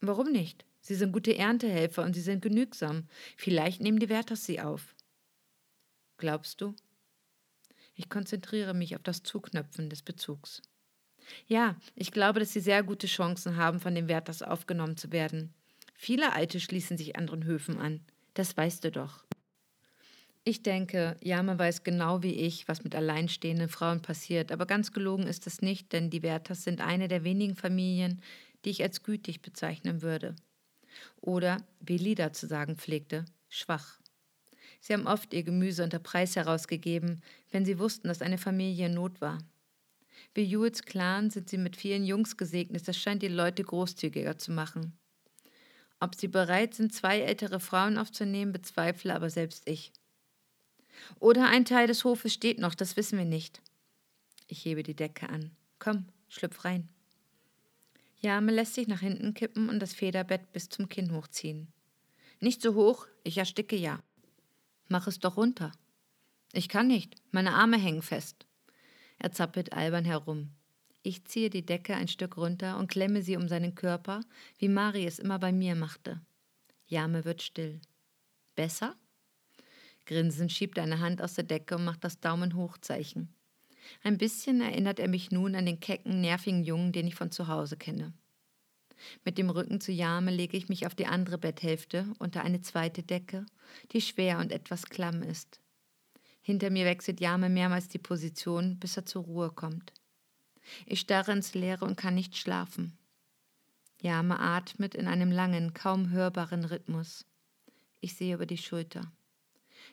Warum 0.00 0.30
nicht? 0.30 0.64
Sie 0.80 0.94
sind 0.94 1.10
gute 1.10 1.36
Erntehelfer 1.36 2.04
und 2.04 2.14
sie 2.14 2.20
sind 2.20 2.40
genügsam. 2.40 3.08
Vielleicht 3.36 3.82
nehmen 3.82 3.98
die 3.98 4.08
Wärters 4.08 4.46
sie 4.46 4.60
auf. 4.60 4.94
Glaubst 6.18 6.60
du? 6.60 6.76
Ich 7.96 8.08
konzentriere 8.08 8.74
mich 8.74 8.94
auf 8.94 9.02
das 9.02 9.24
Zuknöpfen 9.24 9.90
des 9.90 10.02
Bezugs. 10.02 10.62
Ja, 11.48 11.74
ich 11.96 12.12
glaube, 12.12 12.38
dass 12.38 12.52
sie 12.52 12.60
sehr 12.60 12.84
gute 12.84 13.08
Chancen 13.08 13.56
haben, 13.56 13.80
von 13.80 13.96
den 13.96 14.06
Wärters 14.06 14.42
aufgenommen 14.42 14.96
zu 14.96 15.10
werden. 15.10 15.52
Viele 15.96 16.34
Alte 16.34 16.60
schließen 16.60 16.96
sich 16.96 17.16
anderen 17.16 17.44
Höfen 17.44 17.78
an. 17.78 18.00
Das 18.34 18.56
weißt 18.56 18.84
du 18.84 18.90
doch. 18.90 19.24
Ich 20.44 20.62
denke, 20.62 21.16
Jame 21.22 21.58
weiß 21.58 21.82
genau 21.82 22.22
wie 22.22 22.34
ich, 22.34 22.68
was 22.68 22.84
mit 22.84 22.94
alleinstehenden 22.94 23.68
Frauen 23.68 24.00
passiert, 24.00 24.52
aber 24.52 24.64
ganz 24.64 24.92
gelogen 24.92 25.26
ist 25.26 25.48
es 25.48 25.60
nicht, 25.60 25.92
denn 25.92 26.08
die 26.08 26.22
Werthers 26.22 26.62
sind 26.62 26.80
eine 26.80 27.08
der 27.08 27.24
wenigen 27.24 27.56
Familien, 27.56 28.22
die 28.64 28.70
ich 28.70 28.82
als 28.82 29.02
gütig 29.02 29.42
bezeichnen 29.42 30.02
würde. 30.02 30.36
Oder, 31.20 31.56
wie 31.80 31.98
Lida 31.98 32.32
zu 32.32 32.46
sagen 32.46 32.76
pflegte, 32.76 33.24
schwach. 33.48 33.98
Sie 34.80 34.92
haben 34.92 35.08
oft 35.08 35.34
ihr 35.34 35.42
Gemüse 35.42 35.82
unter 35.82 35.98
Preis 35.98 36.36
herausgegeben, 36.36 37.22
wenn 37.50 37.64
sie 37.64 37.80
wussten, 37.80 38.06
dass 38.06 38.22
eine 38.22 38.38
Familie 38.38 38.86
in 38.86 38.94
Not 38.94 39.20
war. 39.20 39.38
Wie 40.32 40.44
Jules 40.44 40.82
Clan 40.82 41.30
sind 41.30 41.48
sie 41.48 41.58
mit 41.58 41.76
vielen 41.76 42.04
Jungs 42.04 42.36
gesegnet, 42.36 42.86
das 42.86 42.96
scheint 42.96 43.22
die 43.22 43.28
Leute 43.28 43.64
großzügiger 43.64 44.38
zu 44.38 44.52
machen. 44.52 44.96
Ob 46.00 46.14
sie 46.14 46.28
bereit 46.28 46.74
sind, 46.74 46.94
zwei 46.94 47.20
ältere 47.20 47.60
Frauen 47.60 47.98
aufzunehmen, 47.98 48.52
bezweifle 48.52 49.14
aber 49.14 49.30
selbst 49.30 49.68
ich. 49.68 49.92
Oder 51.20 51.48
ein 51.48 51.64
Teil 51.64 51.86
des 51.86 52.04
Hofes 52.04 52.32
steht 52.32 52.58
noch, 52.58 52.74
das 52.74 52.96
wissen 52.96 53.18
wir 53.18 53.24
nicht. 53.24 53.62
Ich 54.46 54.64
hebe 54.64 54.82
die 54.82 54.94
Decke 54.94 55.28
an. 55.28 55.50
Komm, 55.78 56.06
schlüpf 56.28 56.64
rein. 56.64 56.88
Jame 58.20 58.52
lässt 58.52 58.74
sich 58.74 58.88
nach 58.88 59.00
hinten 59.00 59.34
kippen 59.34 59.68
und 59.68 59.80
das 59.80 59.94
Federbett 59.94 60.52
bis 60.52 60.68
zum 60.68 60.88
Kinn 60.88 61.12
hochziehen. 61.12 61.68
Nicht 62.40 62.62
so 62.62 62.74
hoch, 62.74 63.06
ich 63.24 63.38
ersticke 63.38 63.76
ja. 63.76 64.00
Mach 64.88 65.06
es 65.06 65.18
doch 65.18 65.36
runter. 65.36 65.72
Ich 66.52 66.68
kann 66.68 66.86
nicht, 66.86 67.14
meine 67.30 67.54
Arme 67.54 67.78
hängen 67.78 68.02
fest. 68.02 68.46
Er 69.18 69.32
zappelt 69.32 69.72
albern 69.72 70.04
herum. 70.04 70.50
Ich 71.06 71.24
ziehe 71.24 71.50
die 71.50 71.64
Decke 71.64 71.94
ein 71.94 72.08
Stück 72.08 72.36
runter 72.36 72.78
und 72.78 72.90
klemme 72.90 73.22
sie 73.22 73.36
um 73.36 73.46
seinen 73.46 73.76
Körper, 73.76 74.22
wie 74.58 74.68
Mari 74.68 75.06
es 75.06 75.20
immer 75.20 75.38
bei 75.38 75.52
mir 75.52 75.76
machte. 75.76 76.20
Jame 76.84 77.24
wird 77.24 77.42
still. 77.42 77.80
Besser? 78.56 78.96
Grinsend 80.04 80.50
schiebt 80.50 80.78
er 80.78 80.82
eine 80.82 80.98
Hand 80.98 81.22
aus 81.22 81.34
der 81.34 81.44
Decke 81.44 81.76
und 81.76 81.84
macht 81.84 82.02
das 82.02 82.18
Daumen-Hoch-Zeichen. 82.18 83.32
Ein 84.02 84.18
bisschen 84.18 84.60
erinnert 84.60 84.98
er 84.98 85.06
mich 85.06 85.30
nun 85.30 85.54
an 85.54 85.66
den 85.66 85.78
kecken, 85.78 86.20
nervigen 86.20 86.64
Jungen, 86.64 86.90
den 86.90 87.06
ich 87.06 87.14
von 87.14 87.30
zu 87.30 87.46
Hause 87.46 87.76
kenne. 87.76 88.12
Mit 89.24 89.38
dem 89.38 89.48
Rücken 89.48 89.80
zu 89.80 89.92
Jame 89.92 90.32
lege 90.32 90.56
ich 90.56 90.68
mich 90.68 90.88
auf 90.88 90.96
die 90.96 91.06
andere 91.06 91.38
Betthälfte 91.38 92.12
unter 92.18 92.42
eine 92.42 92.62
zweite 92.62 93.04
Decke, 93.04 93.46
die 93.92 94.00
schwer 94.00 94.40
und 94.40 94.50
etwas 94.50 94.86
klamm 94.86 95.22
ist. 95.22 95.60
Hinter 96.40 96.70
mir 96.70 96.84
wechselt 96.84 97.20
Jame 97.20 97.48
mehrmals 97.48 97.86
die 97.86 97.98
Position, 97.98 98.80
bis 98.80 98.96
er 98.96 99.06
zur 99.06 99.22
Ruhe 99.22 99.52
kommt. 99.52 99.92
Ich 100.84 101.00
starre 101.00 101.32
ins 101.32 101.54
Leere 101.54 101.84
und 101.84 101.96
kann 101.96 102.14
nicht 102.14 102.36
schlafen. 102.36 102.98
Jame 104.00 104.38
atmet 104.38 104.94
in 104.94 105.08
einem 105.08 105.30
langen, 105.30 105.74
kaum 105.74 106.10
hörbaren 106.10 106.64
Rhythmus. 106.64 107.24
Ich 108.00 108.14
sehe 108.14 108.34
über 108.34 108.46
die 108.46 108.58
Schulter. 108.58 109.12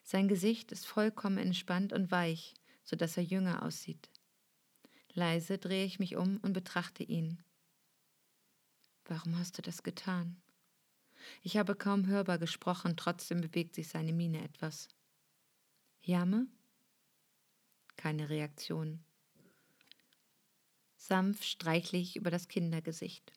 Sein 0.03 0.27
Gesicht 0.27 0.72
ist 0.72 0.86
vollkommen 0.86 1.38
entspannt 1.38 1.94
und 1.94 2.12
weich, 2.12 2.53
sodass 2.84 3.18
er 3.18 3.24
jünger 3.24 3.63
aussieht. 3.63 4.10
Leise 5.13 5.58
drehe 5.58 5.86
ich 5.86 6.00
mich 6.00 6.15
um 6.15 6.38
und 6.38 6.53
betrachte 6.53 7.03
ihn. 7.03 7.42
Warum 9.06 9.38
hast 9.38 9.58
du 9.58 9.62
das 9.62 9.84
getan? 9.84 10.42
Ich 11.42 11.58
habe 11.58 11.75
kaum 11.75 12.08
hörbar 12.08 12.38
gesprochen, 12.38 12.98
trotzdem 12.98 13.42
bewegt 13.42 13.75
sich 13.75 13.88
seine 13.88 14.13
Miene 14.13 14.44
etwas. 14.44 14.89
Jamme? 16.01 16.48
Keine 17.96 18.30
Reaktion. 18.30 19.03
Sanft 21.05 21.43
streichle 21.43 22.00
ich 22.00 22.15
über 22.15 22.31
das 22.31 22.48
Kindergesicht. 22.48 23.33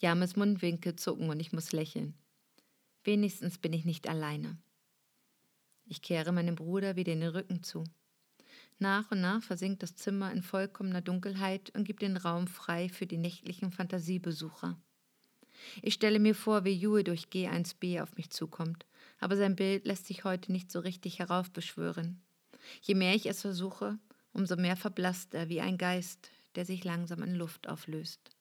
James 0.00 0.36
Mundwinkel 0.36 0.94
zucken 0.94 1.28
und 1.28 1.40
ich 1.40 1.52
muss 1.52 1.72
lächeln. 1.72 2.14
Wenigstens 3.02 3.58
bin 3.58 3.72
ich 3.72 3.84
nicht 3.84 4.08
alleine. 4.08 4.56
Ich 5.86 6.02
kehre 6.02 6.30
meinem 6.30 6.54
Bruder 6.54 6.94
wieder 6.94 7.16
den 7.16 7.24
Rücken 7.24 7.64
zu. 7.64 7.82
Nach 8.78 9.10
und 9.10 9.20
nach 9.20 9.42
versinkt 9.42 9.82
das 9.82 9.96
Zimmer 9.96 10.30
in 10.30 10.40
vollkommener 10.40 11.00
Dunkelheit 11.00 11.74
und 11.74 11.82
gibt 11.82 12.00
den 12.00 12.16
Raum 12.16 12.46
frei 12.46 12.88
für 12.88 13.08
die 13.08 13.18
nächtlichen 13.18 13.72
Fantasiebesucher. 13.72 14.80
Ich 15.82 15.94
stelle 15.94 16.20
mir 16.20 16.36
vor, 16.36 16.64
wie 16.64 16.74
Jue 16.74 17.02
durch 17.02 17.24
G1b 17.24 18.00
auf 18.00 18.14
mich 18.14 18.30
zukommt, 18.30 18.86
aber 19.18 19.36
sein 19.36 19.56
Bild 19.56 19.84
lässt 19.84 20.06
sich 20.06 20.22
heute 20.22 20.52
nicht 20.52 20.70
so 20.70 20.78
richtig 20.78 21.18
heraufbeschwören. 21.18 22.22
Je 22.82 22.94
mehr 22.94 23.16
ich 23.16 23.26
es 23.26 23.40
versuche, 23.40 23.98
umso 24.32 24.54
mehr 24.54 24.76
verblasst 24.76 25.34
er 25.34 25.48
wie 25.48 25.60
ein 25.60 25.76
Geist, 25.76 26.30
der 26.56 26.64
sich 26.64 26.84
langsam 26.84 27.22
in 27.22 27.34
Luft 27.34 27.68
auflöst. 27.68 28.37